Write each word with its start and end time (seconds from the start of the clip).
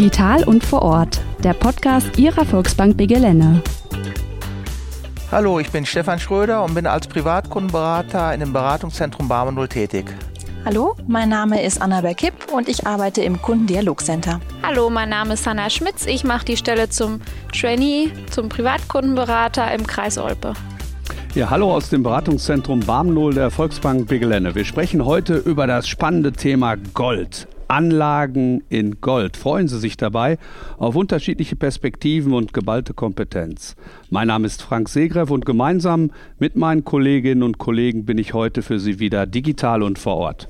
Digital 0.00 0.44
und 0.44 0.64
vor 0.64 0.80
Ort, 0.80 1.20
der 1.44 1.52
Podcast 1.52 2.18
Ihrer 2.18 2.46
Volksbank 2.46 2.96
Begelene. 2.96 3.62
Hallo, 5.30 5.60
ich 5.60 5.70
bin 5.70 5.84
Stefan 5.84 6.18
Schröder 6.18 6.64
und 6.64 6.74
bin 6.74 6.86
als 6.86 7.06
Privatkundenberater 7.06 8.32
in 8.32 8.40
dem 8.40 8.54
Beratungszentrum 8.54 9.28
Barmen 9.28 9.56
0 9.56 9.68
tätig. 9.68 10.06
Hallo, 10.64 10.96
mein 11.06 11.28
Name 11.28 11.62
ist 11.62 11.82
Annabel 11.82 12.14
Kipp 12.14 12.32
und 12.50 12.70
ich 12.70 12.86
arbeite 12.86 13.20
im 13.22 13.42
Kundendialogcenter. 13.42 14.40
Hallo, 14.62 14.88
mein 14.88 15.10
Name 15.10 15.34
ist 15.34 15.46
Hanna 15.46 15.68
Schmitz. 15.68 16.06
Ich 16.06 16.24
mache 16.24 16.46
die 16.46 16.56
Stelle 16.56 16.88
zum 16.88 17.20
Trainee, 17.52 18.10
zum 18.30 18.48
Privatkundenberater 18.48 19.70
im 19.74 19.86
Kreis 19.86 20.16
Olpe. 20.16 20.54
Ja, 21.34 21.50
hallo 21.50 21.74
aus 21.74 21.90
dem 21.90 22.02
Beratungszentrum 22.02 22.80
Barmlohl 22.80 23.34
der 23.34 23.50
Volksbank 23.50 24.08
Bigelene. 24.08 24.54
Wir 24.54 24.64
sprechen 24.64 25.04
heute 25.04 25.36
über 25.36 25.66
das 25.66 25.86
spannende 25.86 26.32
Thema 26.32 26.76
Gold. 26.94 27.46
Anlagen 27.70 28.64
in 28.68 29.00
Gold. 29.00 29.36
Freuen 29.36 29.68
Sie 29.68 29.78
sich 29.78 29.96
dabei 29.96 30.38
auf 30.76 30.96
unterschiedliche 30.96 31.56
Perspektiven 31.56 32.34
und 32.34 32.52
geballte 32.52 32.94
Kompetenz. 32.94 33.76
Mein 34.10 34.28
Name 34.28 34.46
ist 34.46 34.60
Frank 34.60 34.88
Segreff 34.88 35.30
und 35.30 35.46
gemeinsam 35.46 36.10
mit 36.38 36.56
meinen 36.56 36.84
Kolleginnen 36.84 37.44
und 37.44 37.58
Kollegen 37.58 38.04
bin 38.04 38.18
ich 38.18 38.34
heute 38.34 38.62
für 38.62 38.80
Sie 38.80 38.98
wieder 38.98 39.24
digital 39.24 39.82
und 39.82 39.98
vor 39.98 40.16
Ort. 40.16 40.48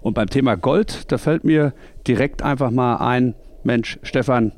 Und 0.00 0.14
beim 0.14 0.28
Thema 0.28 0.56
Gold, 0.56 1.12
da 1.12 1.18
fällt 1.18 1.44
mir 1.44 1.72
direkt 2.08 2.42
einfach 2.42 2.72
mal 2.72 2.96
ein, 2.96 3.34
Mensch, 3.62 4.00
Stefan, 4.02 4.50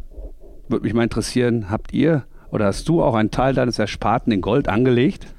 würde 0.68 0.84
mich 0.84 0.94
mal 0.94 1.02
interessieren, 1.02 1.70
habt 1.70 1.92
ihr 1.92 2.24
oder 2.50 2.66
hast 2.66 2.88
du 2.88 3.02
auch 3.02 3.14
einen 3.14 3.30
Teil 3.30 3.52
deines 3.52 3.78
Ersparten 3.78 4.32
in 4.32 4.40
Gold 4.40 4.68
angelegt? 4.68 5.33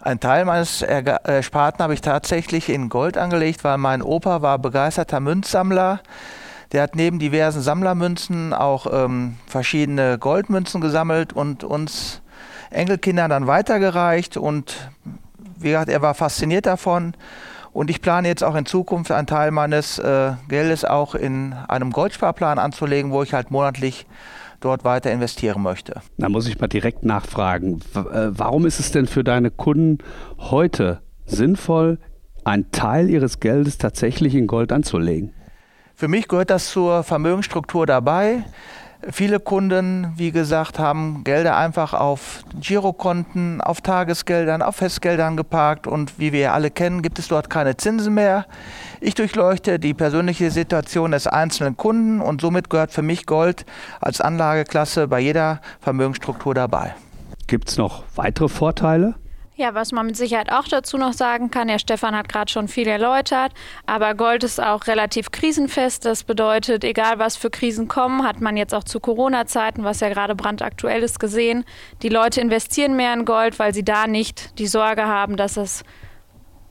Ein 0.00 0.20
Teil 0.20 0.44
meines 0.44 0.82
Ersparten 0.82 1.82
habe 1.82 1.92
ich 1.92 2.00
tatsächlich 2.00 2.68
in 2.68 2.88
Gold 2.88 3.18
angelegt, 3.18 3.64
weil 3.64 3.78
mein 3.78 4.00
Opa 4.00 4.42
war 4.42 4.58
begeisterter 4.58 5.18
Münzsammler. 5.18 6.00
Der 6.70 6.82
hat 6.82 6.94
neben 6.94 7.18
diversen 7.18 7.62
Sammlermünzen 7.62 8.52
auch 8.52 8.86
ähm, 8.92 9.36
verschiedene 9.46 10.18
Goldmünzen 10.18 10.80
gesammelt 10.80 11.32
und 11.32 11.64
uns 11.64 12.22
Enkelkindern 12.70 13.30
dann 13.30 13.46
weitergereicht. 13.48 14.36
Und 14.36 14.88
wie 15.56 15.70
gesagt, 15.70 15.88
er 15.88 16.00
war 16.00 16.14
fasziniert 16.14 16.66
davon. 16.66 17.14
Und 17.72 17.90
ich 17.90 18.00
plane 18.00 18.28
jetzt 18.28 18.44
auch 18.44 18.54
in 18.54 18.66
Zukunft 18.66 19.10
einen 19.10 19.26
Teil 19.26 19.50
meines 19.50 19.98
äh, 19.98 20.32
Geldes 20.48 20.84
auch 20.84 21.16
in 21.16 21.54
einem 21.66 21.90
Goldsparplan 21.90 22.58
anzulegen, 22.58 23.10
wo 23.10 23.22
ich 23.22 23.34
halt 23.34 23.50
monatlich 23.50 24.06
dort 24.60 24.84
weiter 24.84 25.10
investieren 25.10 25.62
möchte. 25.62 26.00
Da 26.16 26.28
muss 26.28 26.48
ich 26.48 26.58
mal 26.60 26.68
direkt 26.68 27.04
nachfragen. 27.04 27.80
Äh, 27.94 28.30
warum 28.30 28.66
ist 28.66 28.80
es 28.80 28.90
denn 28.92 29.06
für 29.06 29.24
deine 29.24 29.50
Kunden 29.50 29.98
heute 30.38 31.00
sinnvoll, 31.26 31.98
einen 32.44 32.70
Teil 32.70 33.10
ihres 33.10 33.40
Geldes 33.40 33.78
tatsächlich 33.78 34.34
in 34.34 34.46
Gold 34.46 34.72
anzulegen? 34.72 35.32
Für 35.94 36.08
mich 36.08 36.28
gehört 36.28 36.50
das 36.50 36.70
zur 36.70 37.02
Vermögensstruktur 37.02 37.84
dabei. 37.84 38.44
Viele 39.10 39.38
Kunden, 39.38 40.12
wie 40.16 40.32
gesagt, 40.32 40.80
haben 40.80 41.22
Gelder 41.22 41.56
einfach 41.56 41.94
auf 41.94 42.42
Girokonten, 42.60 43.60
auf 43.60 43.80
Tagesgeldern, 43.80 44.60
auf 44.60 44.76
Festgeldern 44.76 45.36
geparkt 45.36 45.86
und 45.86 46.18
wie 46.18 46.32
wir 46.32 46.52
alle 46.52 46.72
kennen, 46.72 47.00
gibt 47.00 47.20
es 47.20 47.28
dort 47.28 47.48
keine 47.48 47.76
Zinsen 47.76 48.14
mehr. 48.14 48.46
Ich 49.00 49.14
durchleuchte 49.14 49.78
die 49.78 49.94
persönliche 49.94 50.50
Situation 50.50 51.12
des 51.12 51.28
einzelnen 51.28 51.76
Kunden 51.76 52.20
und 52.20 52.40
somit 52.40 52.70
gehört 52.70 52.90
für 52.90 53.02
mich 53.02 53.24
Gold 53.24 53.66
als 54.00 54.20
Anlageklasse 54.20 55.06
bei 55.06 55.20
jeder 55.20 55.60
Vermögensstruktur 55.80 56.54
dabei. 56.54 56.94
Gibt 57.46 57.68
es 57.70 57.78
noch 57.78 58.02
weitere 58.16 58.48
Vorteile? 58.48 59.14
Ja, 59.60 59.74
was 59.74 59.90
man 59.90 60.06
mit 60.06 60.16
Sicherheit 60.16 60.52
auch 60.52 60.68
dazu 60.68 60.98
noch 60.98 61.12
sagen 61.12 61.50
kann, 61.50 61.68
ja, 61.68 61.80
Stefan 61.80 62.14
hat 62.14 62.28
gerade 62.28 62.48
schon 62.48 62.68
viel 62.68 62.86
erläutert, 62.86 63.50
aber 63.86 64.14
Gold 64.14 64.44
ist 64.44 64.62
auch 64.62 64.86
relativ 64.86 65.32
krisenfest. 65.32 66.04
Das 66.04 66.22
bedeutet, 66.22 66.84
egal 66.84 67.18
was 67.18 67.36
für 67.36 67.50
Krisen 67.50 67.88
kommen, 67.88 68.22
hat 68.22 68.40
man 68.40 68.56
jetzt 68.56 68.72
auch 68.72 68.84
zu 68.84 69.00
Corona-Zeiten, 69.00 69.82
was 69.82 69.98
ja 69.98 70.10
gerade 70.10 70.36
brandaktuell 70.36 71.02
ist, 71.02 71.18
gesehen. 71.18 71.64
Die 72.02 72.08
Leute 72.08 72.40
investieren 72.40 72.94
mehr 72.94 73.12
in 73.12 73.24
Gold, 73.24 73.58
weil 73.58 73.74
sie 73.74 73.84
da 73.84 74.06
nicht 74.06 74.56
die 74.60 74.68
Sorge 74.68 75.06
haben, 75.06 75.36
dass 75.36 75.56
es 75.56 75.82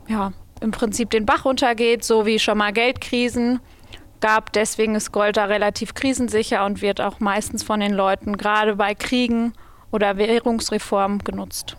ja, 0.07 0.31
im 0.61 0.71
Prinzip 0.71 1.09
den 1.09 1.25
Bach 1.25 1.43
runtergeht, 1.43 2.05
so 2.05 2.25
wie 2.25 2.39
schon 2.39 2.57
mal 2.57 2.71
Geldkrisen 2.71 3.59
gab. 4.21 4.53
Deswegen 4.53 4.95
ist 4.95 5.11
Gold 5.11 5.35
da 5.35 5.43
relativ 5.43 5.93
krisensicher 5.93 6.65
und 6.65 6.81
wird 6.81 7.01
auch 7.01 7.19
meistens 7.19 7.63
von 7.63 7.81
den 7.81 7.91
Leuten 7.91 8.37
gerade 8.37 8.77
bei 8.77 8.95
Kriegen 8.95 9.51
oder 9.91 10.15
Währungsreformen 10.15 11.19
genutzt. 11.25 11.75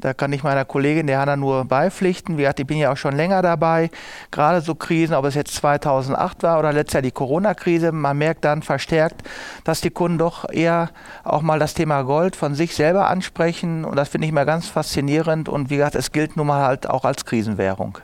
Da 0.00 0.14
kann 0.14 0.32
ich 0.32 0.44
meiner 0.44 0.64
Kollegin, 0.64 1.08
der 1.08 1.18
Hanna, 1.18 1.36
nur 1.36 1.64
beipflichten. 1.64 2.36
Wie 2.36 2.42
gesagt, 2.42 2.60
ich 2.60 2.66
bin 2.68 2.78
ja 2.78 2.92
auch 2.92 2.96
schon 2.96 3.16
länger 3.16 3.42
dabei. 3.42 3.90
Gerade 4.30 4.60
so 4.60 4.76
Krisen, 4.76 5.14
ob 5.14 5.24
es 5.24 5.34
jetzt 5.34 5.54
2008 5.56 6.44
war 6.44 6.60
oder 6.60 6.72
letztes 6.72 6.94
Jahr 6.94 7.02
die 7.02 7.10
Corona-Krise, 7.10 7.90
man 7.90 8.16
merkt 8.16 8.44
dann 8.44 8.62
verstärkt, 8.62 9.22
dass 9.64 9.80
die 9.80 9.90
Kunden 9.90 10.18
doch 10.18 10.48
eher 10.48 10.90
auch 11.24 11.42
mal 11.42 11.58
das 11.58 11.74
Thema 11.74 12.02
Gold 12.02 12.36
von 12.36 12.54
sich 12.54 12.76
selber 12.76 13.10
ansprechen. 13.10 13.84
Und 13.84 13.96
das 13.96 14.08
finde 14.08 14.28
ich 14.28 14.32
mal 14.32 14.46
ganz 14.46 14.68
faszinierend. 14.68 15.48
Und 15.48 15.68
wie 15.68 15.78
gesagt, 15.78 15.96
es 15.96 16.12
gilt 16.12 16.36
nun 16.36 16.46
mal 16.46 16.64
halt 16.64 16.88
auch 16.88 17.04
als 17.04 17.24
Krisenwährung. 17.24 17.98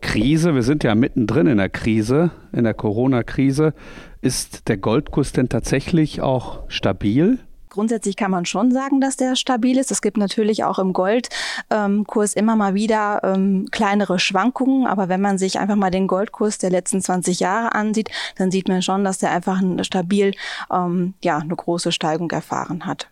Krise, 0.00 0.52
wir 0.54 0.64
sind 0.64 0.82
ja 0.82 0.96
mittendrin 0.96 1.46
in 1.46 1.58
der 1.58 1.68
Krise, 1.68 2.32
in 2.52 2.64
der 2.64 2.74
Corona-Krise. 2.74 3.72
Ist 4.20 4.66
der 4.66 4.78
Goldkurs 4.78 5.30
denn 5.30 5.48
tatsächlich 5.48 6.20
auch 6.20 6.64
stabil? 6.66 7.38
Grundsätzlich 7.76 8.16
kann 8.16 8.30
man 8.30 8.46
schon 8.46 8.72
sagen, 8.72 9.02
dass 9.02 9.18
der 9.18 9.36
stabil 9.36 9.76
ist. 9.76 9.90
Es 9.90 10.00
gibt 10.00 10.16
natürlich 10.16 10.64
auch 10.64 10.78
im 10.78 10.94
Goldkurs 10.94 12.32
immer 12.32 12.56
mal 12.56 12.72
wieder 12.72 13.20
ähm, 13.22 13.68
kleinere 13.70 14.18
Schwankungen, 14.18 14.86
aber 14.86 15.10
wenn 15.10 15.20
man 15.20 15.36
sich 15.36 15.58
einfach 15.58 15.76
mal 15.76 15.90
den 15.90 16.06
Goldkurs 16.06 16.56
der 16.56 16.70
letzten 16.70 17.02
20 17.02 17.38
Jahre 17.38 17.74
ansieht, 17.74 18.10
dann 18.36 18.50
sieht 18.50 18.68
man 18.68 18.80
schon, 18.80 19.04
dass 19.04 19.18
der 19.18 19.30
einfach 19.30 19.60
stabil 19.82 20.32
ähm, 20.72 21.12
ja, 21.22 21.36
eine 21.36 21.54
große 21.54 21.92
Steigung 21.92 22.30
erfahren 22.30 22.86
hat. 22.86 23.08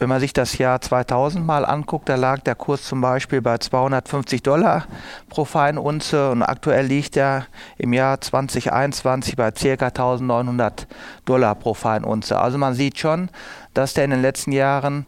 Wenn 0.00 0.08
man 0.08 0.18
sich 0.18 0.32
das 0.32 0.56
Jahr 0.56 0.80
2000 0.80 1.44
mal 1.44 1.66
anguckt, 1.66 2.08
da 2.08 2.14
lag 2.14 2.40
der 2.40 2.54
Kurs 2.54 2.84
zum 2.84 3.02
Beispiel 3.02 3.42
bei 3.42 3.58
250 3.58 4.42
Dollar 4.42 4.86
pro 5.28 5.44
Feinunze 5.44 6.30
und 6.30 6.42
aktuell 6.42 6.86
liegt 6.86 7.18
er 7.18 7.44
im 7.76 7.92
Jahr 7.92 8.18
2021 8.18 9.36
bei 9.36 9.50
ca. 9.50 9.86
1900 9.88 10.86
Dollar 11.26 11.54
pro 11.54 11.74
Feinunze. 11.74 12.38
Also 12.38 12.56
man 12.56 12.72
sieht 12.72 12.98
schon, 12.98 13.28
dass 13.74 13.92
der 13.92 14.06
in 14.06 14.12
den 14.12 14.22
letzten 14.22 14.52
Jahren 14.52 15.04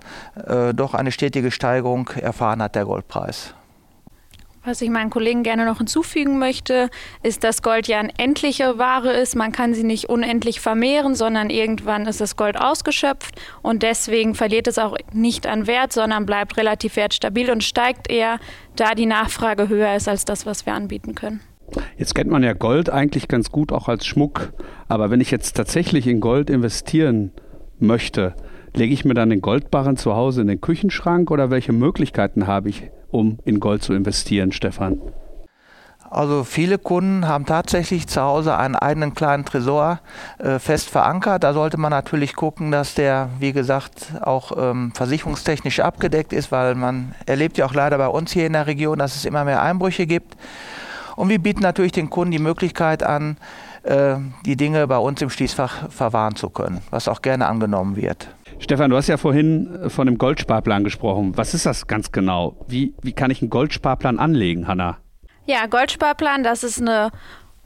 äh, 0.46 0.74
doch 0.74 0.92
eine 0.92 1.10
stetige 1.10 1.50
Steigerung 1.50 2.08
erfahren 2.08 2.60
hat, 2.60 2.74
der 2.74 2.84
Goldpreis. 2.84 3.54
Was 4.64 4.80
ich 4.80 4.90
meinen 4.90 5.10
Kollegen 5.10 5.42
gerne 5.42 5.64
noch 5.64 5.78
hinzufügen 5.78 6.38
möchte, 6.38 6.88
ist, 7.24 7.42
dass 7.42 7.62
Gold 7.62 7.88
ja 7.88 7.98
eine 7.98 8.16
endliche 8.16 8.78
Ware 8.78 9.12
ist. 9.12 9.34
Man 9.34 9.50
kann 9.50 9.74
sie 9.74 9.82
nicht 9.82 10.08
unendlich 10.08 10.60
vermehren, 10.60 11.16
sondern 11.16 11.50
irgendwann 11.50 12.06
ist 12.06 12.20
das 12.20 12.36
Gold 12.36 12.56
ausgeschöpft 12.56 13.40
und 13.62 13.82
deswegen 13.82 14.36
verliert 14.36 14.68
es 14.68 14.78
auch 14.78 14.96
nicht 15.12 15.48
an 15.48 15.66
Wert, 15.66 15.92
sondern 15.92 16.26
bleibt 16.26 16.56
relativ 16.58 16.94
wertstabil 16.94 17.50
und 17.50 17.64
steigt 17.64 18.08
eher, 18.08 18.38
da 18.76 18.94
die 18.94 19.06
Nachfrage 19.06 19.68
höher 19.68 19.96
ist 19.96 20.08
als 20.08 20.24
das, 20.24 20.46
was 20.46 20.64
wir 20.64 20.74
anbieten 20.74 21.16
können. 21.16 21.40
Jetzt 21.96 22.14
kennt 22.14 22.30
man 22.30 22.44
ja 22.44 22.52
Gold 22.52 22.88
eigentlich 22.88 23.26
ganz 23.26 23.50
gut 23.50 23.72
auch 23.72 23.88
als 23.88 24.06
Schmuck, 24.06 24.52
aber 24.86 25.10
wenn 25.10 25.20
ich 25.20 25.32
jetzt 25.32 25.56
tatsächlich 25.56 26.06
in 26.06 26.20
Gold 26.20 26.50
investieren 26.50 27.32
möchte, 27.80 28.36
lege 28.76 28.94
ich 28.94 29.04
mir 29.04 29.14
dann 29.14 29.30
den 29.30 29.40
Goldbarren 29.40 29.96
zu 29.96 30.14
Hause 30.14 30.42
in 30.42 30.46
den 30.46 30.60
Küchenschrank 30.60 31.32
oder 31.32 31.50
welche 31.50 31.72
Möglichkeiten 31.72 32.46
habe 32.46 32.68
ich? 32.68 32.90
Um 33.12 33.38
in 33.44 33.60
Gold 33.60 33.82
zu 33.82 33.94
investieren, 33.94 34.50
Stefan? 34.50 35.00
Also 36.12 36.44
viele 36.44 36.76
Kunden 36.76 37.26
haben 37.26 37.46
tatsächlich 37.46 38.06
zu 38.06 38.20
Hause 38.20 38.54
einen 38.58 38.76
eigenen 38.76 39.14
kleinen 39.14 39.46
Tresor 39.46 40.00
äh, 40.38 40.58
fest 40.58 40.90
verankert. 40.90 41.42
Da 41.42 41.54
sollte 41.54 41.78
man 41.78 41.88
natürlich 41.88 42.36
gucken, 42.36 42.70
dass 42.70 42.92
der, 42.92 43.30
wie 43.38 43.52
gesagt, 43.52 44.12
auch 44.20 44.52
ähm, 44.58 44.92
versicherungstechnisch 44.94 45.80
abgedeckt 45.80 46.34
ist, 46.34 46.52
weil 46.52 46.74
man 46.74 47.14
erlebt 47.24 47.56
ja 47.56 47.64
auch 47.64 47.72
leider 47.72 47.96
bei 47.96 48.08
uns 48.08 48.30
hier 48.30 48.46
in 48.46 48.52
der 48.52 48.66
Region, 48.66 48.98
dass 48.98 49.16
es 49.16 49.24
immer 49.24 49.44
mehr 49.44 49.62
Einbrüche 49.62 50.06
gibt. 50.06 50.36
Und 51.16 51.30
wir 51.30 51.38
bieten 51.38 51.60
natürlich 51.60 51.92
den 51.92 52.10
Kunden 52.10 52.32
die 52.32 52.38
Möglichkeit 52.38 53.02
an, 53.02 53.38
äh, 53.82 54.16
die 54.44 54.56
Dinge 54.56 54.86
bei 54.86 54.98
uns 54.98 55.22
im 55.22 55.30
Schließfach 55.30 55.90
verwahren 55.90 56.36
zu 56.36 56.50
können, 56.50 56.82
was 56.90 57.08
auch 57.08 57.22
gerne 57.22 57.46
angenommen 57.46 57.96
wird. 57.96 58.28
Stefan, 58.62 58.90
du 58.90 58.96
hast 58.96 59.08
ja 59.08 59.16
vorhin 59.16 59.74
äh, 59.74 59.90
von 59.90 60.06
dem 60.06 60.18
Goldsparplan 60.18 60.84
gesprochen. 60.84 61.36
Was 61.36 61.52
ist 61.52 61.66
das 61.66 61.88
ganz 61.88 62.12
genau? 62.12 62.56
Wie, 62.68 62.94
wie 63.02 63.12
kann 63.12 63.30
ich 63.32 63.42
einen 63.42 63.50
Goldsparplan 63.50 64.20
anlegen, 64.20 64.68
Hanna? 64.68 64.98
Ja, 65.46 65.66
Goldsparplan, 65.66 66.44
das 66.44 66.62
ist 66.62 66.80
eine 66.80 67.10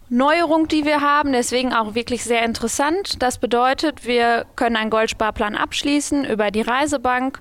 Neuerung, 0.08 0.69
die 0.69 0.87
wir 0.87 1.02
haben, 1.02 1.32
deswegen 1.32 1.75
auch 1.75 1.94
wirklich 1.94 2.25
sehr 2.25 2.44
interessant. 2.44 3.22
Das 3.22 3.37
bedeutet, 3.37 4.06
wir 4.06 4.46
können 4.56 4.76
einen 4.76 4.88
Goldsparplan 4.88 5.54
abschließen 5.54 6.25
über 6.25 6.50
die 6.50 6.62
Reisebank 6.62 7.40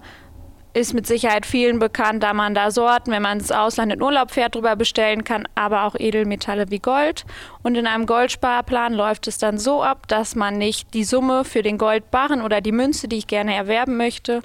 ist 0.76 0.94
mit 0.94 1.08
Sicherheit 1.08 1.46
vielen 1.46 1.80
bekannt, 1.80 2.22
da 2.22 2.34
man 2.34 2.54
da 2.54 2.70
Sorten, 2.70 3.12
wenn 3.12 3.22
man 3.22 3.40
ins 3.40 3.52
Ausland 3.52 3.94
in 3.94 4.02
Urlaub 4.02 4.32
fährt, 4.32 4.56
drüber 4.56 4.76
bestellen 4.76 5.24
kann, 5.24 5.48
aber 5.56 5.86
auch 5.86 5.96
Edelmetalle 5.98 6.70
wie 6.70 6.80
Gold. 6.80 7.26
Und 7.64 7.76
in 7.76 7.88
einem 7.88 8.06
Goldsparplan 8.06 8.94
läuft 8.94 9.28
es 9.28 9.38
dann 9.38 9.58
so 9.58 9.82
ab, 9.82 10.08
dass 10.10 10.36
man 10.36 10.58
nicht 10.58 10.94
die 10.94 11.06
Summe 11.06 11.46
für 11.46 11.64
den 11.64 11.78
Goldbarren 11.78 12.42
oder 12.42 12.60
die 12.60 12.74
Münze, 12.74 13.08
die 13.08 13.18
ich 13.18 13.28
gerne 13.28 13.56
erwerben 13.56 13.96
möchte, 13.96 14.42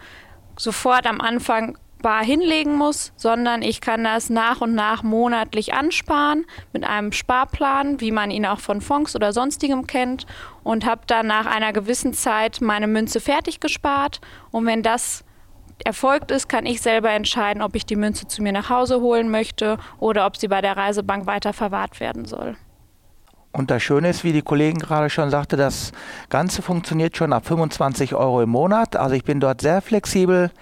sofort 0.56 1.06
am 1.06 1.20
Anfang 1.20 1.76
bar 2.00 2.24
hinlegen 2.24 2.76
muss, 2.76 3.12
sondern 3.16 3.62
ich 3.62 3.80
kann 3.80 4.04
das 4.04 4.30
nach 4.30 4.60
und 4.60 4.74
nach 4.74 5.02
monatlich 5.02 5.74
ansparen 5.74 6.46
mit 6.72 6.84
einem 6.84 7.10
Sparplan, 7.10 8.00
wie 8.00 8.12
man 8.12 8.30
ihn 8.30 8.46
auch 8.46 8.60
von 8.60 8.80
Fonds 8.80 9.16
oder 9.16 9.32
sonstigem 9.32 9.86
kennt 9.86 10.26
und 10.62 10.86
habe 10.86 11.02
dann 11.08 11.26
nach 11.26 11.46
einer 11.46 11.72
gewissen 11.72 12.14
Zeit 12.14 12.60
meine 12.60 12.86
Münze 12.86 13.20
fertig 13.20 13.60
gespart 13.60 14.20
und 14.50 14.64
wenn 14.64 14.82
das 14.82 15.24
erfolgt 15.86 16.30
ist, 16.30 16.48
kann 16.48 16.66
ich 16.66 16.80
selber 16.80 17.10
entscheiden, 17.10 17.62
ob 17.62 17.74
ich 17.74 17.86
die 17.86 17.96
Münze 17.96 18.26
zu 18.26 18.42
mir 18.42 18.52
nach 18.52 18.70
Hause 18.70 19.00
holen 19.00 19.30
möchte 19.30 19.78
oder 19.98 20.26
ob 20.26 20.36
sie 20.36 20.48
bei 20.48 20.60
der 20.60 20.76
Reisebank 20.76 21.26
weiter 21.26 21.52
verwahrt 21.52 22.00
werden 22.00 22.24
soll. 22.24 22.56
Und 23.52 23.72
das 23.72 23.82
Schöne 23.82 24.10
ist, 24.10 24.22
wie 24.22 24.32
die 24.32 24.42
Kollegin 24.42 24.78
gerade 24.78 25.10
schon 25.10 25.28
sagte, 25.28 25.56
das 25.56 25.90
Ganze 26.28 26.62
funktioniert 26.62 27.16
schon 27.16 27.32
ab 27.32 27.46
25 27.46 28.14
Euro 28.14 28.42
im 28.42 28.50
Monat. 28.50 28.94
Also 28.94 29.16
ich 29.16 29.24
bin 29.24 29.40
dort 29.40 29.60
sehr 29.60 29.82
flexibel. 29.82 30.52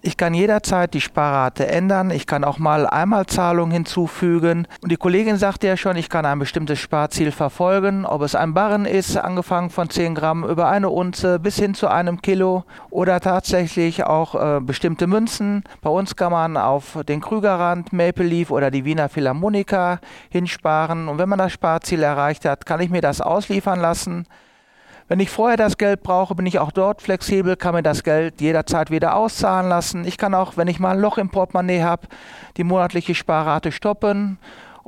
Ich 0.00 0.16
kann 0.16 0.32
jederzeit 0.32 0.94
die 0.94 1.02
Sparrate 1.02 1.66
ändern. 1.66 2.10
Ich 2.10 2.26
kann 2.26 2.44
auch 2.44 2.58
mal 2.58 2.86
Einmalzahlungen 2.86 3.72
hinzufügen. 3.72 4.66
Und 4.80 4.90
die 4.90 4.96
Kollegin 4.96 5.36
sagte 5.36 5.66
ja 5.66 5.76
schon, 5.76 5.96
ich 5.96 6.08
kann 6.08 6.24
ein 6.24 6.38
bestimmtes 6.38 6.78
Sparziel 6.78 7.32
verfolgen. 7.32 8.06
Ob 8.06 8.22
es 8.22 8.34
ein 8.34 8.54
Barren 8.54 8.86
ist, 8.86 9.18
angefangen 9.18 9.68
von 9.68 9.90
10 9.90 10.14
Gramm 10.14 10.42
über 10.42 10.70
eine 10.70 10.88
Unze 10.88 11.38
bis 11.38 11.56
hin 11.56 11.74
zu 11.74 11.88
einem 11.88 12.22
Kilo 12.22 12.64
oder 12.88 13.20
tatsächlich 13.20 14.04
auch 14.04 14.34
äh, 14.34 14.60
bestimmte 14.60 15.06
Münzen. 15.06 15.64
Bei 15.82 15.90
uns 15.90 16.16
kann 16.16 16.32
man 16.32 16.56
auf 16.56 16.98
den 17.06 17.20
Krügerrand, 17.20 17.92
Maple 17.92 18.24
Leaf 18.24 18.50
oder 18.50 18.70
die 18.70 18.86
Wiener 18.86 19.10
Philharmonika 19.10 20.00
hinsparen. 20.30 21.08
Und 21.08 21.18
wenn 21.18 21.28
man 21.28 21.38
das 21.38 21.52
Sparziel 21.52 22.02
erreicht, 22.02 22.37
erreicht 22.38 22.44
hat, 22.44 22.66
kann 22.66 22.80
ich 22.80 22.90
mir 22.90 23.00
das 23.00 23.20
ausliefern 23.20 23.80
lassen. 23.80 24.26
Wenn 25.08 25.20
ich 25.20 25.30
vorher 25.30 25.56
das 25.56 25.78
Geld 25.78 26.02
brauche, 26.02 26.34
bin 26.34 26.44
ich 26.44 26.58
auch 26.58 26.70
dort 26.70 27.00
flexibel, 27.00 27.56
kann 27.56 27.74
mir 27.74 27.82
das 27.82 28.02
Geld 28.02 28.40
jederzeit 28.40 28.90
wieder 28.90 29.16
auszahlen 29.16 29.68
lassen. 29.68 30.04
Ich 30.04 30.18
kann 30.18 30.34
auch, 30.34 30.56
wenn 30.56 30.68
ich 30.68 30.80
mal 30.80 30.96
ein 30.96 31.00
Loch 31.00 31.16
im 31.16 31.30
Portemonnaie 31.30 31.82
habe, 31.82 32.08
die 32.58 32.64
monatliche 32.64 33.14
Sparrate 33.14 33.72
stoppen 33.72 34.38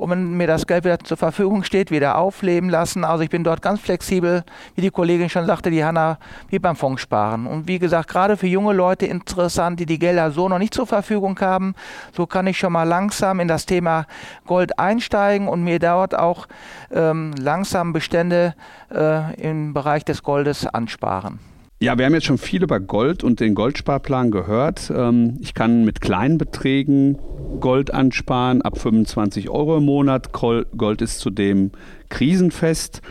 und 0.01 0.09
wenn 0.09 0.33
mir 0.33 0.47
das 0.47 0.65
Geld 0.65 0.83
wieder 0.83 0.97
zur 0.97 1.15
Verfügung 1.15 1.63
steht, 1.63 1.91
wieder 1.91 2.17
aufleben 2.17 2.69
lassen. 2.71 3.03
Also 3.03 3.23
ich 3.23 3.29
bin 3.29 3.43
dort 3.43 3.61
ganz 3.61 3.79
flexibel, 3.81 4.43
wie 4.73 4.81
die 4.81 4.89
Kollegin 4.89 5.29
schon 5.29 5.45
sagte, 5.45 5.69
die 5.69 5.85
Hanna, 5.85 6.17
wie 6.49 6.57
beim 6.57 6.75
Fondssparen. 6.75 7.45
Und 7.45 7.67
wie 7.67 7.77
gesagt, 7.77 8.09
gerade 8.09 8.35
für 8.35 8.47
junge 8.47 8.73
Leute 8.73 9.05
interessant, 9.05 9.79
die 9.79 9.85
die 9.85 9.99
Gelder 9.99 10.31
so 10.31 10.49
noch 10.49 10.57
nicht 10.57 10.73
zur 10.73 10.87
Verfügung 10.87 11.39
haben, 11.39 11.75
so 12.13 12.25
kann 12.25 12.47
ich 12.47 12.57
schon 12.57 12.73
mal 12.73 12.83
langsam 12.83 13.39
in 13.39 13.47
das 13.47 13.67
Thema 13.67 14.07
Gold 14.47 14.79
einsteigen 14.79 15.47
und 15.47 15.63
mir 15.63 15.77
dort 15.77 16.17
auch 16.17 16.47
ähm, 16.91 17.33
langsam 17.37 17.93
Bestände 17.93 18.55
äh, 18.91 19.35
im 19.39 19.75
Bereich 19.75 20.03
des 20.03 20.23
Goldes 20.23 20.65
ansparen. 20.65 21.50
Ja, 21.81 21.97
wir 21.97 22.05
haben 22.05 22.13
jetzt 22.13 22.27
schon 22.27 22.37
viel 22.37 22.61
über 22.61 22.79
Gold 22.79 23.23
und 23.23 23.39
den 23.39 23.55
Goldsparplan 23.55 24.29
gehört. 24.29 24.91
Ähm, 24.95 25.39
ich 25.41 25.55
kann 25.55 25.83
mit 25.83 25.99
kleinen 25.99 26.37
Beträgen 26.37 27.17
Gold 27.59 27.91
ansparen, 27.91 28.61
ab 28.61 28.77
25 28.77 29.49
Euro 29.49 29.77
im 29.77 29.85
Monat. 29.85 30.31
Gold 30.31 31.01
ist 31.01 31.19
zudem 31.19 31.71
krisenfest. 32.09 33.01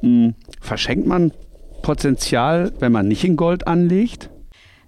Hm, 0.00 0.34
verschenkt 0.60 1.06
man 1.06 1.32
Potenzial, 1.80 2.74
wenn 2.80 2.92
man 2.92 3.08
nicht 3.08 3.24
in 3.24 3.38
Gold 3.38 3.66
anlegt? 3.66 4.28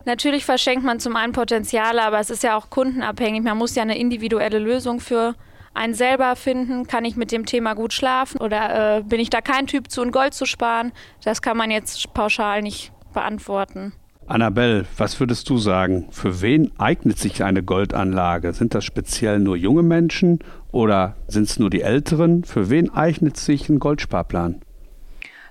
Natürlich 0.05 0.45
verschenkt 0.45 0.85
man 0.85 1.01
zum 1.01 1.17
einen 1.17 1.33
Potenzial, 1.33 1.99
aber 1.99 2.21
es 2.21 2.29
ist 2.29 2.43
ja 2.43 2.59
auch 2.59 2.69
kundenabhängig. 2.69 3.43
Man 3.43 3.57
muss 3.57 3.75
ja 3.75 3.85
eine 3.85 3.99
individuelle 3.99 4.59
Lösung 4.59 5.01
für 5.01 5.35
einen 5.73 5.95
selber 5.95 6.37
finden. 6.37 6.87
Kann 6.87 7.07
ich 7.07 7.17
mit 7.17 7.33
dem 7.33 7.47
Thema 7.47 7.73
gut 7.73 7.95
schlafen 7.95 8.39
oder 8.43 8.99
äh, 8.99 9.03
bin 9.03 9.19
ich 9.19 9.31
da 9.31 9.41
kein 9.41 9.67
Typ 9.67 9.91
zu, 9.91 10.03
in 10.03 10.11
Gold 10.11 10.35
zu 10.35 10.45
sparen? 10.45 10.93
Das 11.25 11.41
kann 11.41 11.57
man 11.57 11.71
jetzt 11.71 12.13
pauschal 12.13 12.61
nicht 12.61 12.93
beantworten. 13.11 13.93
Annabelle, 14.27 14.87
was 14.97 15.19
würdest 15.19 15.51
du 15.51 15.59
sagen? 15.59 16.07
Für 16.11 16.41
wen 16.41 16.71
eignet 16.79 17.19
sich 17.19 17.43
eine 17.43 17.65
Goldanlage? 17.65 18.53
Sind 18.53 18.75
das 18.75 18.85
speziell 18.85 19.41
nur 19.41 19.57
junge 19.57 19.83
Menschen 19.83 20.39
oder 20.71 21.17
sind 21.27 21.49
es 21.49 21.59
nur 21.59 21.69
die 21.69 21.83
Älteren? 21.83 22.45
Für 22.45 22.71
wen 22.71 22.91
eignet 22.91 23.37
sich 23.37 23.69
ein 23.69 23.81
Goldsparplan? 23.81 24.61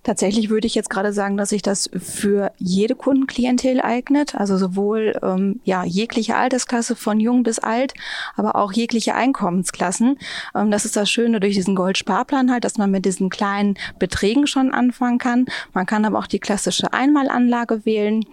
Tatsächlich 0.10 0.50
würde 0.50 0.66
ich 0.66 0.74
jetzt 0.74 0.90
gerade 0.90 1.14
sagen, 1.14 1.38
dass 1.38 1.50
sich 1.50 1.62
das 1.62 1.88
für 1.96 2.52
jede 2.58 2.96
Kundenklientel 2.96 3.80
eignet, 3.80 4.34
also 4.34 4.58
sowohl 4.58 5.14
ähm, 5.22 5.60
ja 5.66 5.84
jegliche 5.84 6.36
Altersklasse 6.36 6.96
von 6.96 7.20
jung 7.20 7.44
bis 7.44 7.60
alt, 7.60 7.94
aber 8.36 8.56
auch 8.56 8.74
jegliche 8.74 9.14
Einkommensklassen. 9.14 10.18
Ähm, 10.56 10.72
das 10.72 10.86
ist 10.86 10.96
das 10.96 11.12
Schöne 11.12 11.40
durch 11.40 11.54
diesen 11.54 11.76
Goldsparplan 11.76 12.52
halt, 12.52 12.64
dass 12.64 12.80
man 12.80 12.90
mit 12.90 13.06
diesen 13.06 13.30
kleinen 13.30 13.78
Beträgen 14.00 14.48
schon 14.48 14.72
anfangen 14.72 15.20
kann. 15.20 15.46
Man 15.76 15.86
kann 15.86 16.04
aber 16.06 16.18
auch 16.18 16.26
die 16.26 16.40
klassische 16.40 16.92
Einmalanlage 16.92 17.86
wählen 17.86 18.26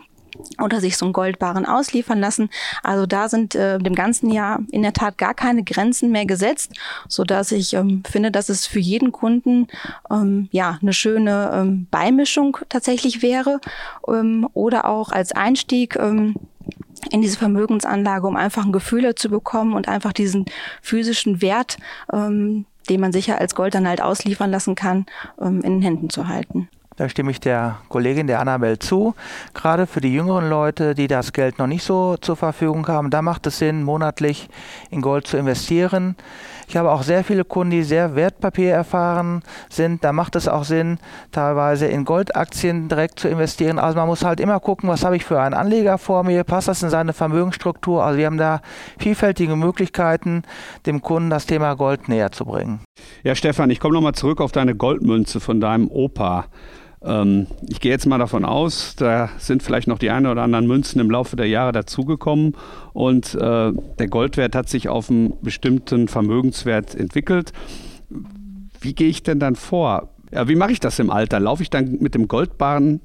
oder 0.62 0.80
sich 0.80 0.96
so 0.96 1.06
einen 1.06 1.12
Goldbarren 1.12 1.66
ausliefern 1.66 2.20
lassen. 2.20 2.50
Also 2.82 3.06
da 3.06 3.28
sind 3.28 3.54
äh, 3.54 3.78
dem 3.78 3.94
ganzen 3.94 4.30
Jahr 4.30 4.60
in 4.70 4.82
der 4.82 4.92
Tat 4.92 5.18
gar 5.18 5.34
keine 5.34 5.62
Grenzen 5.64 6.10
mehr 6.10 6.26
gesetzt, 6.26 6.72
so 7.08 7.24
dass 7.24 7.52
ich 7.52 7.74
ähm, 7.74 8.02
finde, 8.08 8.30
dass 8.30 8.48
es 8.48 8.66
für 8.66 8.80
jeden 8.80 9.12
Kunden 9.12 9.68
ähm, 10.10 10.48
ja 10.50 10.78
eine 10.80 10.92
schöne 10.92 11.50
ähm, 11.52 11.86
Beimischung 11.90 12.58
tatsächlich 12.68 13.22
wäre 13.22 13.60
ähm, 14.08 14.48
oder 14.54 14.86
auch 14.86 15.10
als 15.10 15.32
Einstieg 15.32 15.96
ähm, 15.96 16.34
in 17.10 17.22
diese 17.22 17.38
Vermögensanlage, 17.38 18.26
um 18.26 18.36
einfach 18.36 18.64
ein 18.64 18.72
Gefühl 18.72 19.14
zu 19.14 19.28
bekommen 19.28 19.74
und 19.74 19.88
einfach 19.88 20.12
diesen 20.12 20.46
physischen 20.82 21.40
Wert, 21.42 21.76
ähm, 22.12 22.66
den 22.88 23.00
man 23.00 23.12
sicher 23.12 23.38
als 23.38 23.54
Gold 23.54 23.74
dann 23.74 23.88
halt 23.88 24.00
ausliefern 24.00 24.50
lassen 24.50 24.74
kann, 24.74 25.06
ähm, 25.40 25.62
in 25.62 25.74
den 25.74 25.82
Händen 25.82 26.10
zu 26.10 26.28
halten. 26.28 26.68
Da 26.96 27.10
stimme 27.10 27.30
ich 27.30 27.40
der 27.40 27.76
Kollegin, 27.90 28.26
der 28.26 28.40
Annabelle, 28.40 28.78
zu. 28.78 29.14
Gerade 29.52 29.86
für 29.86 30.00
die 30.00 30.14
jüngeren 30.14 30.48
Leute, 30.48 30.94
die 30.94 31.08
das 31.08 31.34
Geld 31.34 31.58
noch 31.58 31.66
nicht 31.66 31.84
so 31.84 32.16
zur 32.16 32.36
Verfügung 32.36 32.88
haben, 32.88 33.10
da 33.10 33.20
macht 33.20 33.46
es 33.46 33.58
Sinn, 33.58 33.82
monatlich 33.82 34.48
in 34.90 35.02
Gold 35.02 35.26
zu 35.26 35.36
investieren. 35.36 36.16
Ich 36.68 36.76
habe 36.76 36.90
auch 36.90 37.02
sehr 37.02 37.22
viele 37.22 37.44
Kunden, 37.44 37.70
die 37.70 37.82
sehr 37.84 38.16
Wertpapier 38.16 38.72
erfahren 38.72 39.42
sind. 39.68 40.02
Da 40.02 40.12
macht 40.12 40.34
es 40.36 40.48
auch 40.48 40.64
Sinn, 40.64 40.98
teilweise 41.30 41.86
in 41.86 42.04
Goldaktien 42.04 42.88
direkt 42.88 43.20
zu 43.20 43.28
investieren. 43.28 43.78
Also 43.78 43.98
man 43.98 44.08
muss 44.08 44.24
halt 44.24 44.40
immer 44.40 44.58
gucken, 44.58 44.88
was 44.88 45.04
habe 45.04 45.16
ich 45.16 45.24
für 45.24 45.40
einen 45.40 45.54
Anleger 45.54 45.98
vor 45.98 46.24
mir, 46.24 46.44
passt 46.44 46.68
das 46.68 46.82
in 46.82 46.90
seine 46.90 47.12
Vermögensstruktur. 47.12 48.04
Also 48.04 48.18
wir 48.18 48.26
haben 48.26 48.38
da 48.38 48.62
vielfältige 48.98 49.54
Möglichkeiten, 49.54 50.42
dem 50.86 51.02
Kunden 51.02 51.30
das 51.30 51.46
Thema 51.46 51.74
Gold 51.74 52.08
näher 52.08 52.32
zu 52.32 52.46
bringen. 52.46 52.80
Ja, 53.22 53.34
Stefan, 53.34 53.70
ich 53.70 53.78
komme 53.78 53.94
nochmal 53.94 54.14
zurück 54.14 54.40
auf 54.40 54.50
deine 54.50 54.74
Goldmünze 54.74 55.40
von 55.40 55.60
deinem 55.60 55.88
Opa. 55.88 56.46
Ähm, 57.02 57.46
ich 57.68 57.80
gehe 57.80 57.92
jetzt 57.92 58.06
mal 58.06 58.18
davon 58.18 58.44
aus, 58.44 58.96
da 58.96 59.30
sind 59.38 59.62
vielleicht 59.62 59.88
noch 59.88 59.98
die 59.98 60.10
eine 60.10 60.30
oder 60.30 60.42
anderen 60.42 60.66
Münzen 60.66 61.00
im 61.00 61.10
Laufe 61.10 61.36
der 61.36 61.48
Jahre 61.48 61.72
dazugekommen 61.72 62.56
und 62.92 63.34
äh, 63.34 63.72
der 63.72 64.08
Goldwert 64.08 64.54
hat 64.54 64.68
sich 64.68 64.88
auf 64.88 65.10
einen 65.10 65.34
bestimmten 65.42 66.08
Vermögenswert 66.08 66.94
entwickelt. 66.94 67.52
Wie 68.80 68.94
gehe 68.94 69.08
ich 69.08 69.22
denn 69.22 69.38
dann 69.38 69.56
vor? 69.56 70.10
Ja, 70.32 70.48
wie 70.48 70.56
mache 70.56 70.72
ich 70.72 70.80
das 70.80 70.98
im 70.98 71.10
Alter? 71.10 71.40
Laufe 71.40 71.62
ich 71.62 71.70
dann 71.70 71.98
mit 72.00 72.14
dem 72.14 72.28
Goldbarren 72.28 73.00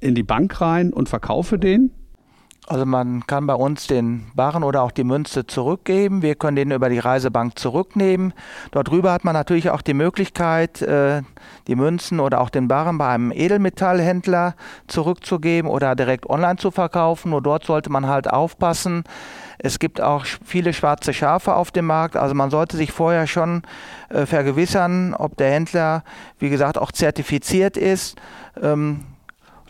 in 0.00 0.14
die 0.14 0.22
Bank 0.22 0.60
rein 0.60 0.92
und 0.92 1.08
verkaufe 1.08 1.58
den? 1.58 1.90
Also 2.68 2.84
man 2.84 3.26
kann 3.26 3.46
bei 3.46 3.54
uns 3.54 3.86
den 3.86 4.26
Barren 4.34 4.62
oder 4.62 4.82
auch 4.82 4.90
die 4.90 5.02
Münze 5.02 5.46
zurückgeben. 5.46 6.20
Wir 6.20 6.34
können 6.34 6.56
den 6.56 6.70
über 6.70 6.90
die 6.90 6.98
Reisebank 6.98 7.58
zurücknehmen. 7.58 8.34
Dort 8.72 8.88
drüber 8.88 9.10
hat 9.10 9.24
man 9.24 9.32
natürlich 9.32 9.70
auch 9.70 9.80
die 9.80 9.94
Möglichkeit, 9.94 10.82
äh, 10.82 11.22
die 11.66 11.76
Münzen 11.76 12.20
oder 12.20 12.42
auch 12.42 12.50
den 12.50 12.68
Barren 12.68 12.98
bei 12.98 13.08
einem 13.08 13.32
Edelmetallhändler 13.32 14.54
zurückzugeben 14.86 15.70
oder 15.70 15.96
direkt 15.96 16.28
online 16.28 16.56
zu 16.56 16.70
verkaufen. 16.70 17.30
Nur 17.30 17.40
dort 17.40 17.64
sollte 17.64 17.88
man 17.88 18.06
halt 18.06 18.28
aufpassen. 18.28 19.04
Es 19.56 19.78
gibt 19.78 20.02
auch 20.02 20.26
viele 20.44 20.74
schwarze 20.74 21.14
Schafe 21.14 21.54
auf 21.54 21.70
dem 21.70 21.86
Markt. 21.86 22.16
Also 22.16 22.34
man 22.34 22.50
sollte 22.50 22.76
sich 22.76 22.92
vorher 22.92 23.26
schon 23.26 23.62
äh, 24.10 24.26
vergewissern, 24.26 25.14
ob 25.14 25.38
der 25.38 25.52
Händler, 25.52 26.04
wie 26.38 26.50
gesagt, 26.50 26.76
auch 26.76 26.92
zertifiziert 26.92 27.78
ist. 27.78 28.20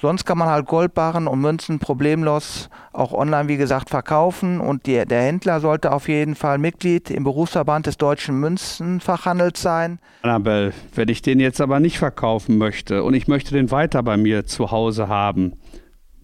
Sonst 0.01 0.25
kann 0.25 0.39
man 0.39 0.49
halt 0.49 0.67
Goldbarren 0.67 1.27
und 1.27 1.41
Münzen 1.41 1.81
problemlos 1.81 2.69
auch 2.93 3.13
online, 3.13 3.49
wie 3.49 3.57
gesagt, 3.57 3.91
verkaufen. 3.91 4.61
Und 4.61 4.87
die, 4.87 5.05
der 5.05 5.23
Händler 5.23 5.61
sollte 5.61 5.93
auf 5.93 6.09
jeden 6.09 6.37
Fall 6.37 6.59
Mitglied 6.59 7.11
im 7.11 7.25
Berufsverband 7.25 7.87
des 7.87 7.97
deutschen 7.97 8.39
Münzenfachhandels 8.39 9.61
sein. 9.61 9.99
Annabelle, 10.23 10.73
wenn 10.95 11.09
ich 11.09 11.23
den 11.23 11.41
jetzt 11.41 11.61
aber 11.61 11.81
nicht 11.81 11.99
verkaufen 11.99 12.59
möchte 12.59 13.03
und 13.03 13.15
ich 13.15 13.27
möchte 13.27 13.55
den 13.55 13.73
weiter 13.73 14.03
bei 14.05 14.17
mir 14.17 14.47
zu 14.47 14.71
Hause 14.71 15.09
haben, 15.09 15.55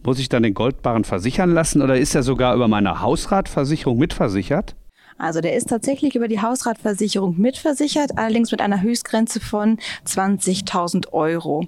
muss 0.04 0.20
ich 0.20 0.28
dann 0.28 0.42
den 0.44 0.54
Goldbarren 0.54 1.04
versichern 1.04 1.50
lassen 1.50 1.82
oder 1.82 1.96
ist 1.96 2.14
er 2.14 2.22
sogar 2.22 2.54
über 2.54 2.68
meine 2.68 3.00
Hausratversicherung 3.00 3.98
mitversichert? 3.98 4.76
Also 5.18 5.40
der 5.40 5.54
ist 5.54 5.68
tatsächlich 5.68 6.14
über 6.16 6.28
die 6.28 6.40
Hausratversicherung 6.40 7.38
mitversichert, 7.38 8.18
allerdings 8.18 8.50
mit 8.50 8.60
einer 8.60 8.82
Höchstgrenze 8.82 9.40
von 9.40 9.78
20.000 10.06 11.12
Euro. 11.12 11.66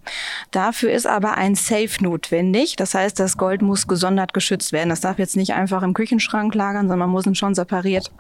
Dafür 0.51 0.93
ist 0.93 1.07
aber 1.07 1.37
ein 1.37 1.55
Safe 1.55 1.91
notwendig. 2.01 2.77
Das 2.77 2.95
heißt, 2.95 3.19
das 3.21 3.39
Gold 3.39 3.63
muss 3.63 3.87
gesondert 3.87 4.35
geschützt 4.35 4.73
werden. 4.73 4.91
Das 4.91 5.01
darf 5.01 5.19
jetzt 5.19 5.37
nicht 5.37 5.55
einfach 5.55 5.83
im 5.83 5.95
Küchenschrank 5.95 6.55
lagern, 6.55 6.89
sondern 6.89 6.99
man 6.99 7.11
muss 7.11 7.27
ihn 7.27 7.35
schon 7.35 7.55
separiert 7.55 8.11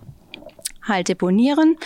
halt 0.88 1.09
deponieren. 1.09 1.76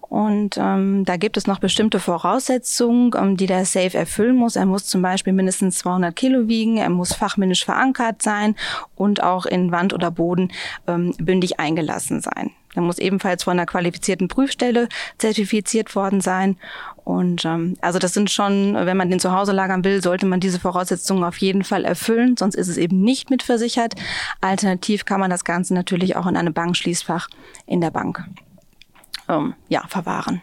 Und 0.00 0.56
ähm, 0.56 1.04
da 1.04 1.16
gibt 1.16 1.36
es 1.36 1.46
noch 1.46 1.58
bestimmte 1.58 2.00
Voraussetzungen, 2.00 3.10
ähm, 3.16 3.36
die 3.36 3.46
der 3.46 3.66
Safe 3.66 3.96
erfüllen 3.96 4.36
muss. 4.36 4.56
Er 4.56 4.66
muss 4.66 4.86
zum 4.86 5.02
Beispiel 5.02 5.34
mindestens 5.34 5.78
200 5.78 6.16
Kilo 6.16 6.48
wiegen, 6.48 6.78
er 6.78 6.88
muss 6.88 7.12
fachmännisch 7.12 7.64
verankert 7.64 8.22
sein 8.22 8.56
und 8.94 9.22
auch 9.22 9.44
in 9.44 9.70
Wand 9.70 9.92
oder 9.92 10.10
Boden 10.10 10.50
ähm, 10.86 11.14
bündig 11.18 11.60
eingelassen 11.60 12.22
sein. 12.22 12.52
Er 12.74 12.82
muss 12.82 12.98
ebenfalls 12.98 13.44
von 13.44 13.52
einer 13.52 13.66
qualifizierten 13.66 14.28
Prüfstelle 14.28 14.88
zertifiziert 15.18 15.94
worden 15.96 16.20
sein. 16.20 16.56
Und 17.04 17.44
ähm, 17.44 17.76
also 17.80 17.98
das 17.98 18.12
sind 18.12 18.30
schon, 18.30 18.74
wenn 18.74 18.96
man 18.96 19.10
den 19.10 19.20
zu 19.20 19.32
Hause 19.32 19.52
lagern 19.52 19.84
will, 19.84 20.02
sollte 20.02 20.26
man 20.26 20.40
diese 20.40 20.60
Voraussetzungen 20.60 21.24
auf 21.24 21.38
jeden 21.38 21.64
Fall 21.64 21.84
erfüllen, 21.84 22.36
sonst 22.36 22.54
ist 22.54 22.68
es 22.68 22.76
eben 22.76 23.00
nicht 23.00 23.30
mitversichert. 23.30 23.94
Alternativ 24.40 25.06
kann 25.06 25.20
man 25.20 25.30
das 25.30 25.44
Ganze 25.44 25.72
natürlich 25.74 26.16
auch 26.16 26.26
in 26.26 26.36
einem 26.36 26.52
Bankschließfach 26.52 27.28
in 27.66 27.80
der 27.80 27.90
Bank 27.90 28.24
ähm, 29.28 29.54
ja, 29.68 29.86
verwahren. 29.88 30.42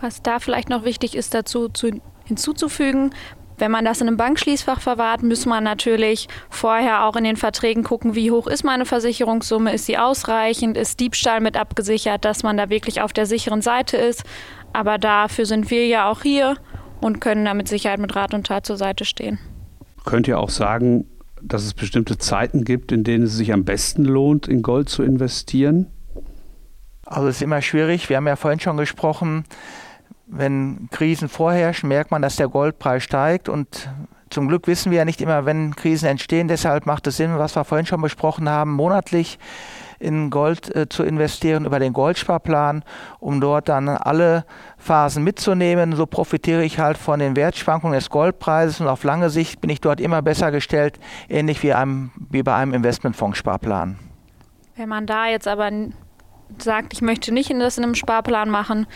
Was 0.00 0.22
da 0.22 0.38
vielleicht 0.38 0.68
noch 0.68 0.84
wichtig 0.84 1.14
ist 1.14 1.34
dazu 1.34 1.68
zu, 1.68 1.90
hinzuzufügen, 2.24 3.14
wenn 3.62 3.70
man 3.70 3.84
das 3.84 4.00
in 4.00 4.08
einem 4.08 4.16
Bankschließfach 4.16 4.80
verwahrt, 4.80 5.22
muss 5.22 5.46
man 5.46 5.62
natürlich 5.62 6.26
vorher 6.50 7.04
auch 7.04 7.14
in 7.14 7.22
den 7.22 7.36
Verträgen 7.36 7.84
gucken, 7.84 8.16
wie 8.16 8.32
hoch 8.32 8.48
ist 8.48 8.64
meine 8.64 8.84
Versicherungssumme, 8.84 9.72
ist 9.72 9.86
sie 9.86 9.98
ausreichend, 9.98 10.76
ist 10.76 10.98
Diebstahl 10.98 11.40
mit 11.40 11.56
abgesichert, 11.56 12.24
dass 12.24 12.42
man 12.42 12.56
da 12.56 12.70
wirklich 12.70 13.02
auf 13.02 13.12
der 13.12 13.24
sicheren 13.24 13.62
Seite 13.62 13.96
ist. 13.96 14.24
Aber 14.72 14.98
dafür 14.98 15.46
sind 15.46 15.70
wir 15.70 15.86
ja 15.86 16.10
auch 16.10 16.22
hier 16.22 16.56
und 17.00 17.20
können 17.20 17.44
da 17.44 17.54
mit 17.54 17.68
Sicherheit 17.68 18.00
mit 18.00 18.16
Rat 18.16 18.34
und 18.34 18.48
Tat 18.48 18.66
zur 18.66 18.76
Seite 18.76 19.04
stehen. 19.04 19.38
Könnt 20.04 20.26
ihr 20.26 20.40
auch 20.40 20.50
sagen, 20.50 21.06
dass 21.40 21.62
es 21.62 21.72
bestimmte 21.72 22.18
Zeiten 22.18 22.64
gibt, 22.64 22.90
in 22.90 23.04
denen 23.04 23.26
es 23.26 23.36
sich 23.36 23.52
am 23.52 23.64
besten 23.64 24.04
lohnt, 24.04 24.48
in 24.48 24.62
Gold 24.62 24.88
zu 24.88 25.04
investieren? 25.04 25.86
Also 27.06 27.28
es 27.28 27.36
ist 27.36 27.42
immer 27.42 27.62
schwierig. 27.62 28.08
Wir 28.08 28.16
haben 28.16 28.26
ja 28.26 28.34
vorhin 28.34 28.58
schon 28.58 28.76
gesprochen, 28.76 29.44
wenn 30.32 30.88
Krisen 30.90 31.28
vorherrschen, 31.28 31.88
merkt 31.88 32.10
man, 32.10 32.22
dass 32.22 32.36
der 32.36 32.48
Goldpreis 32.48 33.02
steigt 33.02 33.48
und 33.48 33.90
zum 34.30 34.48
Glück 34.48 34.66
wissen 34.66 34.90
wir 34.90 34.98
ja 34.98 35.04
nicht 35.04 35.20
immer, 35.20 35.44
wenn 35.44 35.76
Krisen 35.76 36.08
entstehen. 36.08 36.48
Deshalb 36.48 36.86
macht 36.86 37.06
es 37.06 37.18
Sinn, 37.18 37.38
was 37.38 37.54
wir 37.54 37.64
vorhin 37.64 37.86
schon 37.86 38.00
besprochen 38.00 38.48
haben, 38.48 38.72
monatlich 38.72 39.38
in 39.98 40.30
Gold 40.30 40.74
äh, 40.74 40.88
zu 40.88 41.04
investieren 41.04 41.64
über 41.64 41.78
den 41.78 41.92
Goldsparplan, 41.92 42.82
um 43.20 43.40
dort 43.40 43.68
dann 43.68 43.88
alle 43.88 44.44
Phasen 44.78 45.22
mitzunehmen. 45.22 45.94
So 45.94 46.06
profitiere 46.06 46.64
ich 46.64 46.78
halt 46.78 46.98
von 46.98 47.20
den 47.20 47.36
Wertschwankungen 47.36 47.94
des 47.94 48.10
Goldpreises 48.10 48.80
und 48.80 48.88
auf 48.88 49.04
lange 49.04 49.30
Sicht 49.30 49.60
bin 49.60 49.70
ich 49.70 49.80
dort 49.80 50.00
immer 50.00 50.22
besser 50.22 50.50
gestellt, 50.50 50.98
ähnlich 51.28 51.62
wie, 51.62 51.72
einem, 51.72 52.10
wie 52.30 52.42
bei 52.42 52.54
einem 52.54 52.74
Investmentfondssparplan. 52.74 53.98
Wenn 54.76 54.88
man 54.88 55.06
da 55.06 55.26
jetzt 55.26 55.46
aber 55.46 55.70
sagt, 56.58 56.92
ich 56.92 57.02
möchte 57.02 57.32
nicht 57.32 57.50
in 57.50 57.60
das 57.60 57.78
in 57.78 57.84
einem 57.84 57.94
Sparplan 57.94 58.50
machen, 58.50 58.86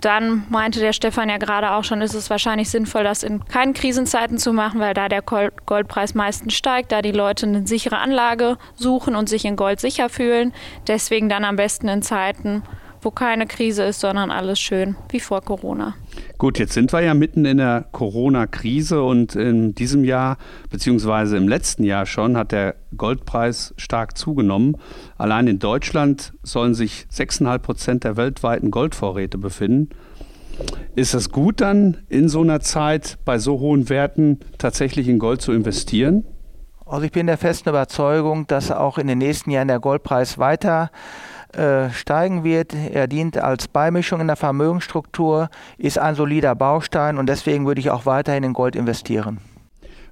dann 0.00 0.44
meinte 0.48 0.80
der 0.80 0.92
Stefan 0.92 1.28
ja 1.28 1.38
gerade 1.38 1.72
auch 1.72 1.82
schon, 1.82 2.02
ist 2.02 2.14
es 2.14 2.30
wahrscheinlich 2.30 2.70
sinnvoll, 2.70 3.04
das 3.04 3.22
in 3.22 3.44
keinen 3.46 3.74
Krisenzeiten 3.74 4.38
zu 4.38 4.52
machen, 4.52 4.80
weil 4.80 4.94
da 4.94 5.08
der 5.08 5.22
Goldpreis 5.22 6.14
meistens 6.14 6.54
steigt, 6.54 6.92
da 6.92 7.02
die 7.02 7.12
Leute 7.12 7.46
eine 7.46 7.66
sichere 7.66 7.98
Anlage 7.98 8.58
suchen 8.74 9.16
und 9.16 9.28
sich 9.28 9.44
in 9.44 9.56
Gold 9.56 9.80
sicher 9.80 10.08
fühlen. 10.08 10.52
Deswegen 10.86 11.28
dann 11.28 11.44
am 11.44 11.56
besten 11.56 11.88
in 11.88 12.02
Zeiten, 12.02 12.62
wo 13.02 13.10
keine 13.10 13.46
Krise 13.46 13.84
ist, 13.84 14.00
sondern 14.00 14.30
alles 14.30 14.58
schön 14.58 14.96
wie 15.10 15.20
vor 15.20 15.40
Corona. 15.40 15.94
Gut, 16.36 16.58
jetzt 16.58 16.72
sind 16.72 16.92
wir 16.92 17.00
ja 17.00 17.14
mitten 17.14 17.44
in 17.44 17.58
der 17.58 17.86
Corona-Krise 17.92 19.02
und 19.02 19.34
in 19.34 19.74
diesem 19.74 20.04
Jahr, 20.04 20.38
beziehungsweise 20.70 21.36
im 21.36 21.48
letzten 21.48 21.84
Jahr 21.84 22.06
schon, 22.06 22.36
hat 22.36 22.52
der 22.52 22.76
Goldpreis 22.96 23.74
stark 23.76 24.16
zugenommen. 24.16 24.76
Allein 25.16 25.46
in 25.46 25.58
Deutschland 25.58 26.32
sollen 26.42 26.74
sich 26.74 27.06
6,5 27.12 27.58
Prozent 27.58 28.04
der 28.04 28.16
weltweiten 28.16 28.70
Goldvorräte 28.70 29.38
befinden. 29.38 29.90
Ist 30.94 31.14
es 31.14 31.30
gut 31.30 31.60
dann 31.60 31.98
in 32.08 32.28
so 32.28 32.40
einer 32.40 32.60
Zeit 32.60 33.18
bei 33.24 33.38
so 33.38 33.60
hohen 33.60 33.88
Werten 33.88 34.40
tatsächlich 34.58 35.08
in 35.08 35.18
Gold 35.18 35.40
zu 35.40 35.52
investieren? 35.52 36.24
Also 36.84 37.04
ich 37.04 37.12
bin 37.12 37.26
der 37.26 37.36
festen 37.36 37.68
Überzeugung, 37.68 38.46
dass 38.46 38.70
auch 38.70 38.96
in 38.98 39.06
den 39.06 39.18
nächsten 39.18 39.50
Jahren 39.50 39.68
der 39.68 39.78
Goldpreis 39.78 40.38
weiter 40.38 40.90
äh, 41.52 41.90
steigen 41.90 42.44
wird. 42.44 42.74
Er 42.74 43.06
dient 43.06 43.38
als 43.38 43.68
Beimischung 43.68 44.20
in 44.20 44.26
der 44.26 44.36
Vermögensstruktur, 44.36 45.48
ist 45.78 45.98
ein 45.98 46.14
solider 46.14 46.54
Baustein 46.54 47.18
und 47.18 47.28
deswegen 47.28 47.66
würde 47.66 47.80
ich 47.80 47.90
auch 47.90 48.06
weiterhin 48.06 48.44
in 48.44 48.52
Gold 48.52 48.76
investieren. 48.76 49.38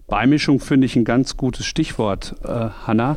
Beimischung 0.07 0.61
finde 0.61 0.87
ich 0.87 0.97
ein 0.97 1.05
ganz 1.05 1.37
gutes 1.37 1.67
Stichwort, 1.67 2.37
äh, 2.45 2.69
Hanna. 2.87 3.17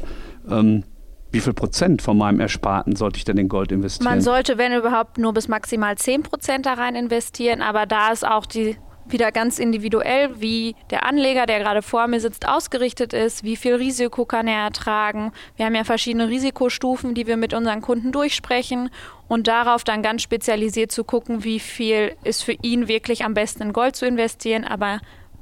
Ähm, 0.50 0.84
wie 1.32 1.40
viel 1.40 1.54
Prozent 1.54 2.02
von 2.02 2.18
meinem 2.18 2.40
Ersparten 2.40 2.96
sollte 2.96 3.18
ich 3.18 3.26
denn 3.26 3.38
in 3.38 3.50
Gold 3.50 3.72
investieren? 3.72 4.12
Man 4.12 4.22
sollte, 4.22 4.58
wenn 4.58 4.74
überhaupt, 4.74 5.20
nur 5.20 5.34
bis 5.34 5.48
maximal 5.48 5.96
10 5.96 6.24
Prozent 6.24 6.66
da 6.66 6.74
rein 6.74 6.96
investieren, 6.96 7.62
aber 7.62 7.86
da 7.86 8.12
ist 8.12 8.26
auch 8.26 8.48
die 8.48 8.78
wieder 9.12 9.32
ganz 9.32 9.60
individuell, 9.60 10.42
wie 10.42 10.76
der 10.90 11.06
Anleger, 11.06 11.46
der 11.46 11.60
gerade 11.60 11.82
vor 11.82 12.08
mir 12.08 12.20
sitzt, 12.20 12.48
ausgerichtet 12.48 13.14
ist, 13.14 13.44
wie 13.44 13.56
viel 13.56 13.76
Risiko 13.76 14.26
kann 14.26 14.48
er 14.48 14.64
ertragen. 14.64 15.32
Wir 15.56 15.66
haben 15.66 15.76
ja 15.76 15.84
verschiedene 15.84 16.30
Risikostufen, 16.30 17.14
die 17.14 17.28
wir 17.28 17.38
mit 17.38 17.54
unseren 17.54 17.82
Kunden 17.82 18.12
durchsprechen 18.12 18.90
und 19.28 19.48
darauf 19.48 19.84
dann 19.84 20.02
ganz 20.02 20.22
spezialisiert 20.22 20.92
zu 20.92 21.04
gucken, 21.04 21.44
wie 21.44 21.60
viel 21.60 22.16
ist 22.24 22.44
für 22.44 22.56
ihn 22.62 22.88
wirklich 22.88 23.24
am 23.24 23.34
besten 23.34 23.64
in 23.64 23.74
Gold 23.74 23.96
zu 23.96 24.06
investieren, 24.06 24.64
aber 24.64 25.00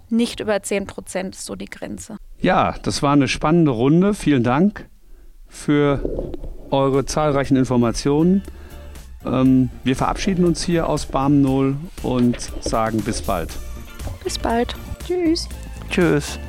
nicht 0.09 0.39
über 0.39 0.61
10 0.61 0.87
Prozent 0.87 1.35
ist 1.35 1.45
so 1.45 1.55
die 1.55 1.65
Grenze. 1.65 2.17
Ja, 2.39 2.75
das 2.83 3.03
war 3.03 3.13
eine 3.13 3.27
spannende 3.27 3.71
Runde. 3.71 4.13
Vielen 4.13 4.43
Dank 4.43 4.87
für 5.47 6.31
eure 6.71 7.05
zahlreichen 7.05 7.57
Informationen. 7.57 8.43
Ähm, 9.25 9.69
wir 9.83 9.95
verabschieden 9.95 10.45
uns 10.45 10.63
hier 10.63 10.87
aus 10.87 11.05
Barm 11.05 11.41
0 11.41 11.75
und 12.03 12.37
sagen 12.61 13.01
bis 13.01 13.21
bald. 13.21 13.49
Bis 14.23 14.37
bald. 14.37 14.75
Tschüss. 15.05 15.47
Tschüss. 15.89 16.39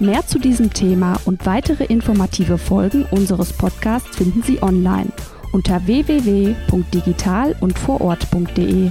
Mehr 0.00 0.24
zu 0.26 0.38
diesem 0.38 0.72
Thema 0.72 1.18
und 1.24 1.44
weitere 1.44 1.84
informative 1.84 2.56
Folgen 2.56 3.04
unseres 3.10 3.52
Podcasts 3.52 4.16
finden 4.16 4.42
Sie 4.42 4.62
online 4.62 5.10
unter 5.52 5.84
www.digital 5.86 7.56
und 7.60 7.78
vorort.de. 7.78 8.90